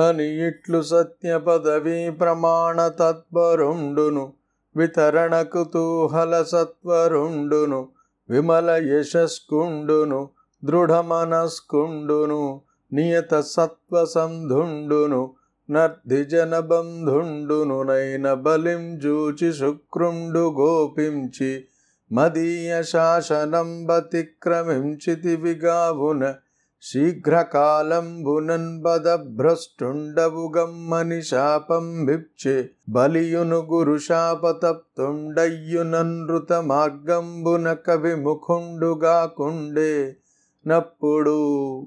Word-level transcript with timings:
అని 0.00 0.48
ఇట్లు 0.48 0.82
సత్య 0.82 1.38
పదవీ 1.38 2.10
ప్రమాణ 2.10 2.88
తత్పరుండును 2.88 4.32
వితరణ 4.76 5.42
తూహల 5.42 6.42
సత్వరుండును. 6.42 7.88
విమల 8.30 8.70
యశస్కుండును. 8.70 10.30
దృఢమనస్కుండును 10.64 12.60
నియత 12.92 13.40
సత్వ 13.40 14.04
సంధుండును. 14.04 15.34
నర్ధి 15.70 16.24
జనబంధుండును 16.24 17.82
నైన 17.82 18.32
బలిం 18.34 18.98
జూచి 18.98 19.52
శుక్రుండు 19.52 20.52
గోపించి. 20.52 21.64
మదీయ 22.12 22.82
శాసనం 22.82 23.86
బతిక్రమించితి 23.86 25.36
విగావున 30.26 31.20
శాపం 31.20 32.04
భిప్చే 32.04 32.70
బలియును 32.88 33.56
గురు 33.56 33.98
శాపతప్తుండయ్యుననృత 33.98 36.52
మార్గంబున 36.52 37.72
కవిముఖుండుగా 37.72 39.32
కుండే 39.36 40.16
నప్పుడు 40.66 41.86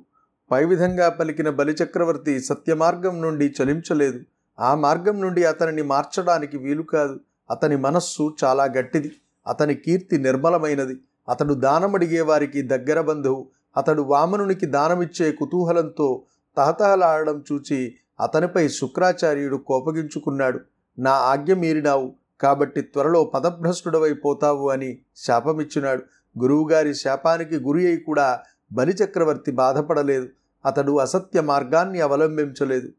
పై 0.52 0.66
విధంగా 0.66 1.10
పలికిన 1.10 1.50
బలిచక్రవర్తి 1.50 2.40
సత్యమార్గం 2.40 3.22
నుండి 3.22 3.54
చలించలేదు. 3.62 4.20
ఆ 4.60 4.76
మార్గం 4.76 5.22
నుండి 5.22 5.44
అతనిని 5.44 5.82
మార్చడానికి 5.82 6.58
వీలు 6.58 6.84
కాదు. 6.84 7.20
అతని 7.52 7.76
మనస్సు 7.76 8.36
చాలా 8.44 8.64
గట్టిది. 8.64 9.12
అతని 9.48 9.76
కీర్తి 9.76 10.18
నిర్మలమైనది. 10.18 10.98
అతడు 11.30 11.54
దానమడిగే 11.54 12.22
వారికి 12.22 12.62
దగ్గర 12.62 13.02
బంధువు. 13.02 13.48
అతడు 13.78 14.02
వామనునికి 14.02 14.66
దానమిచ్చే 14.66 15.32
కుతూహలంతో 15.32 16.24
తహతహలాడడం 16.58 17.44
చూచి 17.52 17.96
అతనిపై 18.20 18.68
శుక్రాచార్యుడు 18.68 19.58
కోపగించుకున్నాడు. 19.58 20.60
నా 21.00 21.12
ఆజ్ఞ 21.12 21.54
మీరినావు 21.54 22.16
కాబట్టి 22.42 22.82
త్వరలో 22.82 23.24
పదభ్రష్టుడవైపోతావు 23.24 24.70
అని 24.70 25.00
శాపమిచ్చున్నాడు 25.16 26.04
గురువుగారి 26.40 26.96
శాపానికి 26.96 27.56
గురి 27.58 27.88
అయి 27.88 27.98
కూడా 27.98 28.40
బలిచక్రవర్తి 28.74 29.52
బాధపడలేదు. 29.52 30.28
అతడు 30.66 31.00
అసత్య 31.00 31.42
మార్గాన్ని 31.42 32.02
అవలంబించలేదు. 32.02 32.90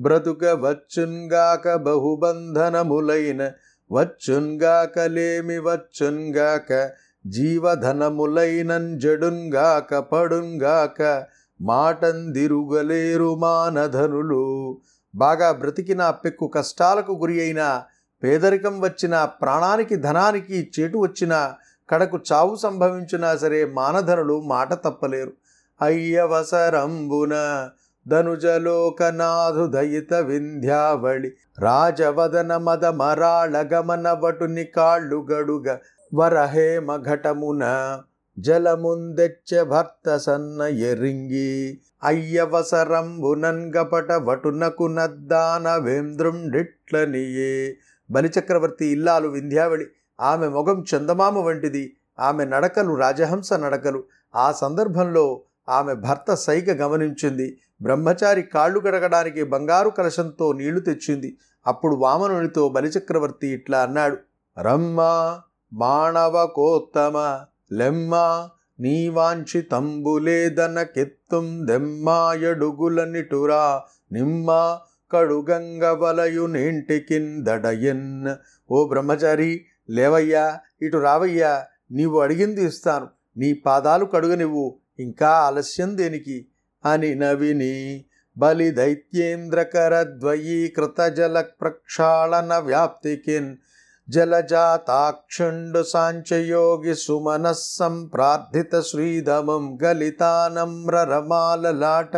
బ్రతుక 0.00 0.44
వచ్చున్గాక 0.44 1.74
బహుబంధనములైన 1.74 3.52
వచ్చున్గాక 3.92 4.98
లేమి 4.98 5.58
వచ్చున్గాక 5.58 6.90
జీవధనములైనన్ 7.30 9.00
పడుంగాక 10.12 11.24
మాటందిరుగలేరు 11.60 13.34
మానధనులు. 13.34 14.78
బాగా 15.14 15.52
బ్రతికిన 15.52 16.10
పెక్కు 16.10 16.48
కష్టాలకు 16.48 17.12
గురి 17.12 17.40
అయిన 17.40 17.82
పేదరికం 18.22 18.80
వచ్చిన 18.80 19.24
ప్రాణానికి 19.24 19.96
ధనానికి 19.96 20.70
చేటు 20.80 20.98
వచ్చిన 20.98 21.54
కడకు 21.90 22.18
చావు 22.32 22.56
సంభవించినా 22.56 23.36
సరే 23.36 23.64
మానధనులు 23.64 24.40
మాట 24.40 24.74
తప్పలేరు. 24.74 25.32
అయ్యవసరంబున 25.82 27.68
ధనుజలోకనాథు 28.08 29.66
దయిత 29.66 30.14
వింధ్యావళి. 30.14 31.32
రాజవదన 31.58 32.56
మద 32.56 32.84
మరాళ 32.84 33.68
గమన 33.72 34.12
వటుని 34.12 34.64
కాళ్ళు 34.64 35.26
గడుగ 35.32 35.76
వరహేమ 36.16 36.96
ఘటమున 36.96 37.64
జలముందెచ్చ 38.38 39.62
భర్త 39.62 40.16
సన్న 40.16 40.62
ఎరింగి 40.62 41.80
అయ్యవసరంబునంగపట 42.04 44.12
వటునకు 44.12 44.84
నద్దాన 44.84 45.76
వేంద్రుండిట్లనియే. 45.76 47.76
బలిచక్రవర్తి 48.10 48.86
ఇల్లాలు 48.86 49.28
వింధ్యావళి 49.28 49.86
ఆమె 50.20 50.48
మొగం 50.48 50.84
చందమామ 50.90 51.38
వంటిది 51.38 51.96
ఆమె 52.20 52.44
నడకలు 52.44 52.94
రాజహంస 52.94 53.52
నడకలు. 53.52 54.04
ఆ 54.36 54.52
సందర్భంలో 54.52 55.42
ఆమె 55.68 55.94
భర్త 55.94 56.34
సైగ 56.34 56.86
గమనించింది. 56.86 57.58
బ్రహ్మచారి 57.82 58.42
కాళ్ళు 58.42 58.80
గడగడానికి 58.80 59.44
బంగారు 59.44 59.90
కలశంతో 59.90 60.52
నీళ్ళు 60.52 60.80
తెచ్చింది. 60.80 61.38
అప్పుడు 61.66 61.94
వామనునితో 61.94 62.68
బలిచక్రవర్తి 62.68 63.48
ఇట్లా 63.48 63.82
అన్నాడు 63.82 64.16
రమ్మా 64.60 65.40
మాణవకోత్తమ 65.72 66.54
కోత్తమ 66.54 67.40
లెమ్మ 67.72 68.48
నీవాంచి 68.80 69.62
కెత్తుం 70.82 71.66
దెమ్మాయడుగుల 71.66 73.04
నిమ్మ 74.12 74.78
కడుగంగ 75.12 75.92
దడయన్. 77.42 78.28
ఓ 78.70 78.88
బ్రహ్మచారి 78.88 79.64
లేవయ్యా 79.90 80.60
ఇటు 80.82 80.96
రావయ్యా 80.96 81.64
నీవు 81.90 82.20
అడిగింది 82.20 82.64
ఇస్తాను 82.64 83.08
నీ 83.36 83.52
పాదాలు 83.52 84.04
కడుగనివ్వు 84.04 84.78
ఇంకా 84.98 85.28
ఆలస్యం 85.28 85.98
దేనికి? 85.98 86.46
అని 86.84 87.14
నవిని 87.14 88.04
బలి 88.38 88.70
దైత్యేంద్రకరద్వయీకృత 88.70 91.00
జల 91.00 91.44
ప్రక్షాళన 91.60 92.58
వ్యాప్తికిన్. 92.58 93.56
జలజాతాక్షుండు 94.08 95.82
సాంచయోగి 95.82 96.94
సుమనః 96.94 97.58
సంప్రార్థిత 97.70 98.80
శ్రీధమం 98.80 99.78
గలితానమ్రరమాలలాట 99.82 102.12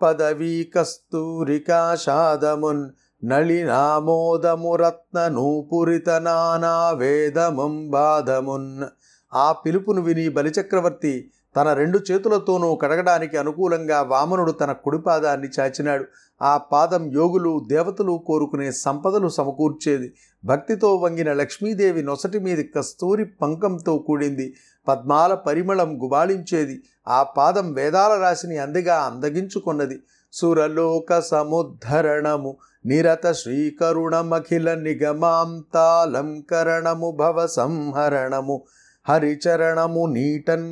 పదవీ 0.00 0.70
కస్తూరికాషాదమున్ 0.74 2.84
నళినామోదమురత్న 3.22 5.28
నూపురిత 5.28 6.08
నానా 6.18 6.92
వేదముం 6.92 7.90
బాధమున్ 7.90 8.88
ఆ 9.32 9.52
పిలుపును 9.62 10.02
విని 10.02 10.28
బలిచక్రవర్తి 10.28 11.32
తన 11.56 11.72
రెండు 11.72 12.00
చేతులతోనూ 12.10 12.74
కడగడానికి 12.74 13.36
అనుకూలంగా 13.36 14.02
వామనుడు 14.02 14.52
తన 14.52 14.72
కుడిపాదాన్ని 14.72 15.48
చాచినాడు. 15.60 16.04
ఆ 16.42 16.56
పాదం 16.56 17.12
యోగులు 17.12 17.64
దేవతలు 17.68 18.22
కోరుకునే 18.26 18.72
సంపదలు 18.72 19.28
సమకూర్చేది. 19.28 20.14
భక్తితో 20.44 20.96
వంగిన 20.96 21.32
లక్ష్మీదేవి 21.32 22.02
నొసటి 22.02 22.38
మీది 22.38 22.70
కస్తూరి 22.76 23.24
పంకంతో 23.24 23.98
కూడింది. 23.98 24.54
పద్మాల 24.88 25.34
పరిమళం 25.34 26.02
గుబాళించేది. 26.02 26.82
ఆ 27.08 27.22
పాదం 27.22 27.72
వేదాల 27.72 28.20
రాశిని 28.20 28.58
అందిగా 28.58 29.00
అందగించుకొన్నది. 29.00 30.02
సురలోక 30.32 31.20
సముద్ధరణము 31.20 32.56
నిరత 32.86 33.32
శ్రీకరుణమఖిల 33.32 34.74
నిగమాంతాలంకరణము 34.74 37.10
భవ 37.10 37.46
సంహరణము 37.46 38.62
హరిచరణము 39.06 40.06
నీటన్ 40.06 40.68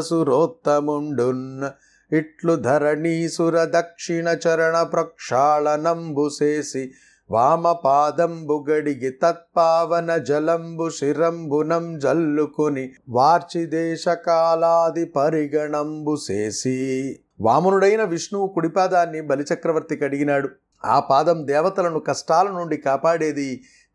సురోత్తముండున్. 0.00 1.64
ఇట్లు 2.12 2.56
ధరణీసుర 2.56 3.56
దక్షిణ 3.64 4.28
చరణ 4.44 4.82
ప్రక్షాళనంబు 4.82 6.30
చేసి 6.42 6.82
వామపాదంబు 7.30 8.64
గడిగి 8.70 9.10
తత్పావన 9.22 10.16
జలంబు 10.16 10.90
శిరంబునం 10.90 11.98
జల్లుకొని 11.98 12.84
వార్చి 13.08 13.66
దేశకాలాది 13.66 15.04
పరిగణంబు 15.04 16.16
చేసి 16.30 16.76
వామనుడైన 17.40 18.04
విష్ణువు 18.04 18.46
కుడిపాదాన్ని 18.46 19.20
బలిచక్రవర్తి 19.20 19.96
కడిగినాడు 19.96 20.48
ఆ 20.84 21.00
పాదం 21.00 21.46
దేవతలను 21.46 21.98
కష్టాల 21.98 22.48
నుండి 22.48 22.76
కాపాడేది 22.76 23.48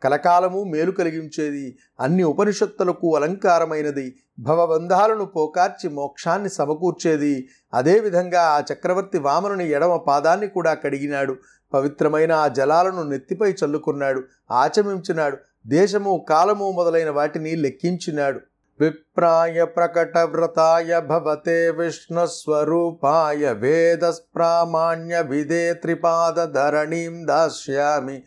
కలకాలము 0.04 0.64
మేలు 0.64 0.92
కలిగించేది 0.92 1.78
అన్ని 2.00 2.24
ఉపనిషత్తులకు 2.24 3.16
అలంకారమైనది 3.16 4.16
భవబంధాలను 4.40 5.26
పోకార్చి 5.26 5.90
మోక్షాన్ని 5.90 6.50
సమకూర్చేది. 6.50 7.48
అదేవిధంగా 7.74 8.42
ఆ 8.42 8.64
చక్రవర్తి 8.74 9.20
వామనుని 9.20 9.70
ఎడమ 9.70 9.96
పాదాన్ని 9.96 10.48
కూడా 10.48 10.74
కడిగినాడు. 10.74 11.36
పవిత్రమైన 11.74 12.31
ఆ 12.31 12.48
జలాలను 12.48 13.04
నెత్తిపై 13.04 13.51
చల్లుకున్నాడు 13.51 14.24
ఆచమించినాడు 14.51 15.38
దేశము 15.68 16.25
కాలము 16.30 16.72
మొదలైన 16.72 17.10
వాటిని 17.10 17.56
లెక్కించినాడు. 17.56 18.40
విప్రాయ 18.80 19.66
ప్రకట 19.66 20.18
వ్రతాయ 20.18 21.00
భవతే 21.00 21.69
విష్ణుస్వరూపాయ 21.69 23.52
వేదస్ప్రామాణ్య 23.52 25.22
విదే 25.22 25.74
త్రిపాద 25.74 26.44
ధరణీం 26.44 27.28
దాస్యామి. 27.28 28.24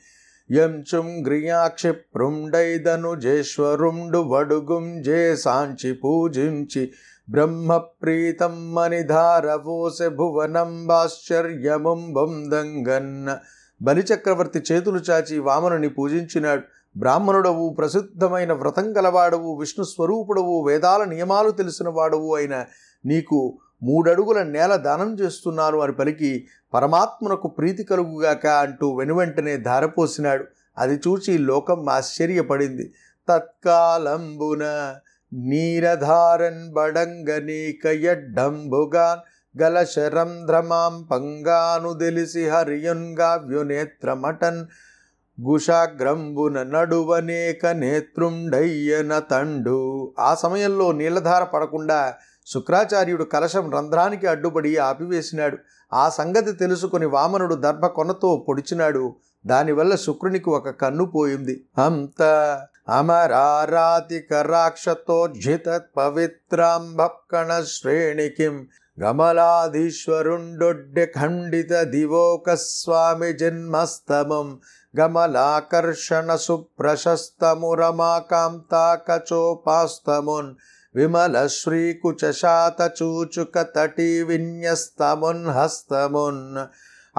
యంచుం 0.50 1.22
గ్రియాక్షిప్రుండైదనుజేశ్వరుండు 1.26 4.18
వడుగుం 4.18 5.02
జే 5.02 5.36
సాంచి 5.36 5.92
పూజించి 5.92 6.92
బ్రహ్మప్రీతం 7.30 8.74
మనిధారవోసె 8.74 10.08
భువనంబాశ్చర్యముం 10.08 12.12
బొందంగన్న 12.12 13.38
బలిచక్రవర్తి 13.82 14.62
చేతులు 14.72 14.98
చాచి 14.98 15.38
వామనుని 15.38 15.88
పూజించినాడు. 15.88 16.62
బ్రాహ్మణుడవు 16.96 17.74
ప్రసిద్ధమైన 17.78 18.52
వ్రతం 18.52 18.96
గలవాడవు 18.96 19.54
విష్ణు 19.54 19.84
స్వరూపుడవు 19.84 20.68
వేదాల 20.68 21.04
నియమాలు 21.04 21.50
తెలిసిన 21.50 21.88
వాడవు 21.88 22.34
అయిన 22.34 22.64
నీకు 23.06 23.58
మూడడుగుల 23.82 24.42
నేల 24.42 24.76
దానం 24.76 25.20
చేస్తున్నాను 25.20 25.80
అని 25.80 25.92
పలికి 25.92 26.46
పరమాత్మనకు 26.74 27.48
ప్రీతి 27.48 27.84
కలుగుగాక 27.84 28.46
అంటూ 28.46 28.96
వెనువెంటనే 28.96 29.56
ధారపోసినాడు. 29.56 30.44
అది 30.78 30.94
చూచి 30.94 31.38
లోకం 31.38 31.88
ఆశ్చర్యపడింది. 31.88 32.94
తత్కాలంబున 33.28 34.94
నీరధారన్ 35.32 36.72
బడంగనీకయడ్డంబుగాన్ 36.72 39.62
గల 39.62 39.78
గలశరంధ్రమాం 39.78 41.02
పంగాను 41.02 41.98
తెలిసి 41.98 42.48
హరియున్గావ్యునేత్రమటన్ 42.48 44.66
గుషాగ్రంబున 45.40 46.62
నడువనేక 46.62 47.66
నేత్రుండయ్యన 47.66 49.18
తండు. 49.18 50.14
ఆ 50.18 50.34
సమయంలో 50.34 50.92
నీళ్ళధార 50.92 51.44
పడకుండా 51.44 52.14
శుక్రాచార్యుడు 52.46 53.24
కలశం 53.24 53.70
రంధ్రానికి 53.70 54.26
అడ్డుపడి 54.26 54.76
ఆపివేసినాడు. 54.76 55.58
ఆ 55.92 56.08
సంగతి 56.08 56.52
తెలుసుకుని 56.52 57.06
వామనుడు 57.06 57.54
దర్భ 57.54 57.86
కొనతో 57.86 58.44
పొడిచినాడు. 58.48 59.14
దానివల్ల 59.46 59.94
శుక్రునికి 59.94 60.50
ఒక 60.50 60.68
కన్ను 60.68 61.04
పోయింది. 61.04 61.66
అంత 61.78 62.22
అమరారాతిక 62.88 64.34
రాక్షతోజ్జిత 64.34 65.80
పవిత్రాంభక్కణ 65.96 67.62
శ్రేణికిం 67.66 68.66
గమలాధీశ్వరుండొడ్డె 69.00 71.06
ఖండిత 71.06 71.72
దివోక 71.72 72.54
స్వామి 72.54 73.32
జన్మస్తమం 73.32 74.60
గమలాకర్షణ 75.00 76.36
సుప్రశస్తము 76.36 77.74
రమాకాంతాకచోపాస్తమున్ 77.74 80.54
విమల 80.94 81.46
శ్రీకుచశాత 81.46 82.90
చూచుక 83.02 83.66
తటి 83.76 84.22
విన్యస్తమున్ 84.22 85.46
హస్తమున్. 85.46 86.58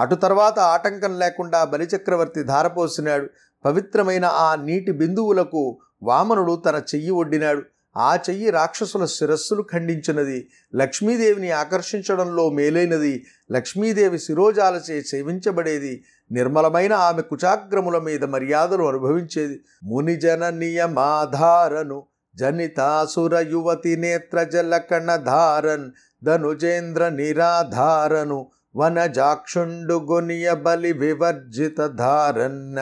అటు 0.00 0.14
తర్వాత 0.14 0.58
ఆటంకం 0.58 1.18
లేకుండా 1.18 1.64
బలిచక్రవర్తి 1.64 2.42
ధారపోసినాడు. 2.42 3.30
పవిత్రమైన 3.64 4.24
ఆ 4.24 4.54
నీటి 4.54 4.92
బిందువులకు 4.92 5.78
వామనుడు 6.02 6.62
తన 6.66 6.82
చెయ్యి 6.94 7.10
ఒడ్డినాడు. 7.10 7.62
ఆ 7.96 8.18
చెయ్యి 8.30 8.50
రాక్షసుల 8.50 9.04
శిరస్సులు 9.04 9.66
ఖండించినది. 9.72 10.48
లక్ష్మీదేవిని 10.74 11.50
ఆకర్షించడంలో 11.50 12.50
మేలైనది. 12.50 13.26
లక్ష్మీదేవి 13.52 14.18
శిరోజాలచే 14.18 15.02
సేవించబడేది. 15.02 16.04
నిర్మలమైన 16.32 16.92
ఆమె 16.92 17.22
కుచాగ్రముల 17.22 17.98
మీద 17.98 18.24
మర్యాదలు 18.24 18.84
అనుభవించేది. 18.84 19.60
మునిజన 19.84 20.50
నియమాధారను 20.50 22.06
జనితాసుర 22.36 23.38
యువతి 23.38 23.96
నేత్ర 23.96 24.42
జలకణ 24.42 25.16
ధారన్ 25.16 25.90
ధనుజేంద్ర 26.24 27.08
నిరాధారను 27.08 28.50
వనజాక్షుండు 28.76 29.94
గొనియ 29.94 30.54
బలి 30.54 30.92
వివర్జిత 30.92 31.86
ధారన్ 31.86 32.76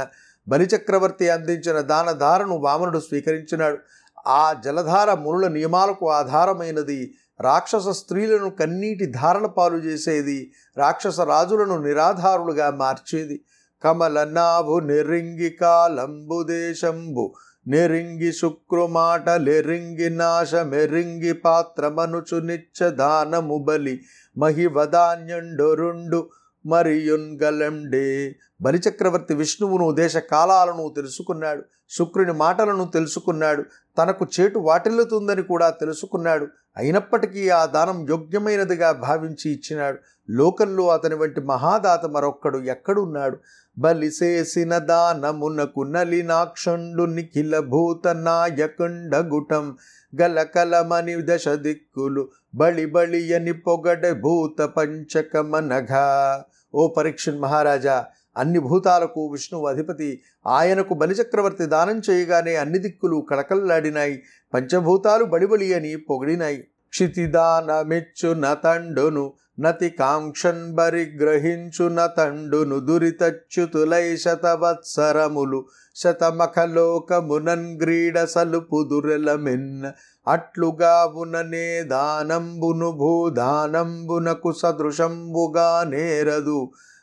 బలిచక్రవర్తి 0.49 1.29
అందించిన 1.29 1.81
దానధారను 1.81 2.57
వామనుడు 2.57 2.99
స్వీకరించినాడు. 2.99 3.79
ఆ 4.27 4.53
జలధార 4.65 5.15
మునుల 5.15 5.49
నియమాలకు 5.49 6.11
ఆధారమైనది. 6.11 7.15
రాక్షస 7.41 7.89
స్త్రీలను 7.89 8.51
కన్నీటి 8.51 9.07
ధారణ 9.07 9.47
పాలు 9.47 9.77
చేసేది. 9.77 10.53
రాక్షస 10.77 11.21
రాజులను 11.21 11.79
నిరాధారులుగా 11.83 12.71
మార్చేది. 12.71 13.45
కమలనాభు 13.85 14.79
నిరింగి 14.79 15.51
కాలంబు 15.51 16.43
దేశంబు. 16.43 17.35
నెరింగి 17.67 18.33
శుక్రుమాట 18.33 19.31
లెరింగి 19.31 20.11
నాశ 20.11 20.55
మెరింగి 20.55 21.33
పాత్రమనుచు 21.33 22.39
నిచ్చ 22.39 22.89
దానము 22.89 23.59
బలి. 23.59 24.01
మహివదాన్యుండొరుండు 24.39 26.31
మరియున్గలండే. 26.67 28.37
బలిచక్రవర్తి 28.61 29.35
విష్ణువును 29.35 29.93
దేశ 29.93 30.17
కాలాలను 30.17 30.93
తెలుసుకున్నాడు. 30.97 31.63
శుక్రుని 31.91 32.33
మాటలను 32.33 32.91
తెలుసుకున్నాడు. 32.95 33.65
తనకు 33.99 34.27
చేటు 34.41 34.59
వాటిల్లుతుందని 34.59 35.43
కూడా 35.43 35.71
తెలుసుకున్నాడు. 35.71 36.47
అయినప్పటికీ 36.77 37.49
ఆ 37.49 37.67
దానం 37.67 38.07
యోగ్యమైనదిగా 38.11 38.93
భావించి 38.93 39.51
ఇచ్చినాడు. 39.51 39.99
లోకంలో 40.31 40.89
అతని 40.89 41.15
వంటి 41.15 41.41
మహాదాత 41.41 42.07
మరొక్కడు 42.07 42.59
ఎక్కడున్నాడు? 42.59 43.39
బలిసేసిన 43.79 44.79
దానమునకు 44.79 45.83
నలినాక్షండు 45.83 47.03
నిఖిల 47.03 47.59
భూత 47.59 48.09
నాయకుండ 48.09 49.17
గుటం 49.17 49.77
గలకలమని 50.21 51.17
దశ 51.19 51.49
దిక్కులు 51.49 52.29
బళి 52.55 52.87
బళి 52.87 53.53
పొగడ 53.53 54.13
భూత 54.13 54.61
పంచకమనఘా 54.61 56.45
ఓ 56.75 56.89
పరీక్షన్ 56.89 57.41
మహారాజా 57.41 58.07
అన్ని 58.37 58.59
భూతాలకు 58.59 59.27
విష్ణువు 59.27 59.67
అధిపతి 59.67 60.23
ఆయనకు 60.47 60.95
బలిచక్రవర్తి 60.95 61.67
దానం 61.67 62.03
చేయగానే 62.11 62.57
అన్ని 62.57 62.79
దిక్కులు 62.79 63.27
కళకల్లాడినాయి 63.31 64.23
పంచభూతాలు 64.55 65.25
బడిబడి 65.25 65.75
అని 65.75 65.97
పొగిడినాయి. 65.97 66.69
క్షితిదానమిచ్చు 66.93 68.31
నతండును 68.41 69.25
నతి 69.59 69.89
కాంక్షన్ 69.99 70.63
బరిగ్రహించు 70.75 71.87
నతండును 71.89 72.77
దురితచ్యుతులై 72.81 74.07
శతవత్సరములు 74.17 75.61
శతమఖలోకమునన్ 75.97 77.67
గ్రీడ 77.81 78.19
సలుపు 78.27 78.79
దురెలమెన్న 78.83 79.93
అట్లుగా 80.27 80.95
ఉననే 81.17 81.67
దానంబును 81.91 82.89
భూదానంబునకు 82.99 84.53
సదృశంబుగా 84.53 85.69
నేరదు 85.91 86.61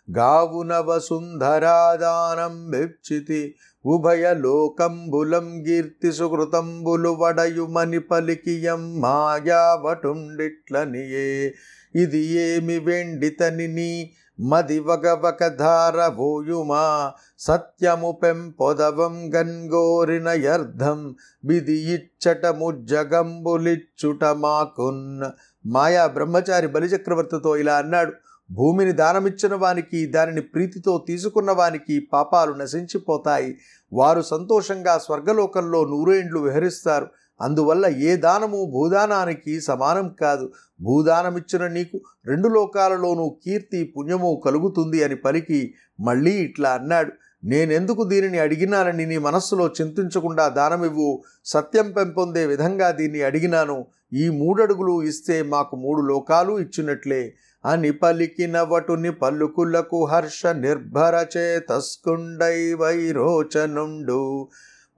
గావున 0.07 0.73
వసుంధరాదానం 0.85 2.53
విప్చితి 2.71 3.41
ఉభయ 3.85 4.33
లోకంబులం 4.33 5.63
కీర్తి 5.63 6.11
సుకృతంబులు 6.11 7.09
వడయుమని 7.09 7.99
పలికియం 7.99 9.01
మాయావటుండిట్లనియే. 9.01 11.53
ఇది 11.95 12.27
ఏమి 12.27 12.79
వెండితని 12.79 14.09
మదివగవక 14.41 15.47
ధారవోయుమా 15.47 17.13
సత్యము 17.39 18.19
పెంపొదవం 18.23 19.35
గన్గోరిన 19.35 20.29
యర్థం 20.29 21.15
బిది 21.45 21.73
ఇచ్చట 21.73 22.45
ముజ్జగంబులిచ్చుట 22.45 24.25
మాకున్న 24.25 25.31
మాయా 25.65 26.07
బ్రహ్మచారి 26.07 26.67
బలిచక్రవర్తితో 26.67 27.57
ఇలా 27.57 27.75
అన్నాడు. 27.75 28.13
భూమిని 28.51 28.91
దానమిచ్చిన 28.91 29.55
వానికి 29.55 30.05
దానిని 30.05 30.41
ప్రీతితో 30.41 31.05
తీసుకున్న 31.07 31.51
వానికి 31.51 32.07
పాపాలు 32.13 32.53
నశించిపోతాయి. 32.53 33.57
వారు 33.93 34.21
సంతోషంగా 34.21 34.97
స్వర్గలోకంలో 34.97 35.85
నూరేండ్లు 35.85 36.39
విహరిస్తారు. 36.39 37.07
అందువల్ల 37.41 37.85
ఏ 37.87 38.15
దానము 38.15 38.71
భూదానానికి 38.73 39.61
సమానం 39.61 40.15
కాదు. 40.21 40.51
భూదానమిచ్చిన 40.81 41.67
నీకు 41.67 42.01
రెండు 42.25 42.47
లోకాలలోనూ 42.47 43.37
కీర్తి 43.45 43.93
పుణ్యము 43.97 44.41
కలుగుతుంది 44.45 45.03
అని 45.03 45.15
పలికి 45.15 45.73
మళ్ళీ 45.99 46.31
ఇట్లా 46.31 46.69
అన్నాడు. 46.69 47.11
నేనెందుకు 47.43 48.03
దీనిని 48.03 48.39
అడిగినానని 48.39 49.05
నీ 49.05 49.17
మనస్సులో 49.17 49.67
చింతించకుండా 49.67 50.47
దానమివ్వు? 50.47 51.23
సత్యం 51.45 51.91
పెంపొందే 51.91 52.45
విధంగా 52.45 52.91
దీన్ని 52.91 53.21
అడిగినాను. 53.21 53.85
ఈ 54.13 54.29
మూడడుగులు 54.29 55.03
ఇస్తే 55.03 55.43
మాకు 55.43 55.75
మూడు 55.75 56.01
లోకాలు 56.01 56.59
ఇచ్చినట్లే. 56.59 57.33
అని 57.65 57.91
పలికిన 57.91 58.61
వటుని 58.61 59.11
పలుకులకు 59.11 60.05
హర్ష 60.05 60.45
నిర్భర 60.45 61.25
చేతస్కుండై 61.37 62.73
వైరోచనుండు. 62.73 64.47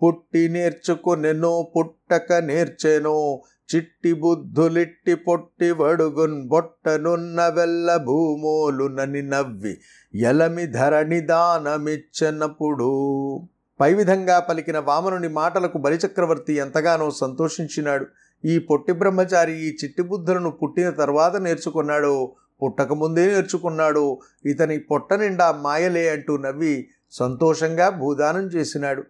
పుట్టి 0.03 0.49
నేర్చుకునెనో 0.49 1.71
పుట్టక 1.75 2.33
నేర్చెనో 2.33 3.41
చిట్టి 3.75 4.13
బుద్ధులిట్టి 4.13 5.15
పొట్టి 5.15 5.71
వడుగున్ 5.71 6.47
బొట్టనున్న 6.47 7.47
వెల్ల 7.47 7.97
భూమోలునని 7.97 9.21
నవ్వి 9.21 9.77
ఎలమి 10.15 10.65
ధరణి 10.65 11.21
దానమిచ్చనప్పుడు. 11.21 12.89
పై 13.79 13.93
విధంగా 13.93 14.39
పలికిన 14.39 14.79
వామనుని 14.79 15.27
మాటలకు 15.27 15.77
బలిచక్రవర్తి 15.77 16.53
ఎంతగానో 16.53 17.11
సంతోషించినాడు. 17.11 18.05
ఈ 18.45 18.59
పొట్టి 18.59 18.91
బ్రహ్మచారి 18.91 19.53
ఈ 19.53 19.77
చిట్టి 19.83 20.01
బుద్ధులను 20.01 20.51
పుట్టిన 20.51 20.89
తర్వాత 20.89 21.35
నేర్చుకున్నాడో. 21.35 22.31
పుట్టకముందే 22.63 23.25
నేర్చుకున్నాడు. 23.27 24.19
ఇతని 24.45 24.79
పొట్ట 24.79 25.13
నిండా 25.13 25.51
మాయలే 25.51 26.09
అంటూ 26.09 26.37
నవ్వి 26.37 26.89
సంతోషంగా 27.11 27.89
భూదానం 27.89 28.45
చేసినాడు. 28.47 29.03